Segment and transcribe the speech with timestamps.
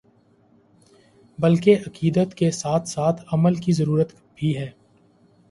[1.39, 4.69] بلکہ عقیدت کے ساتھ ساتھ عمل کی ضرورت بھی ہے۔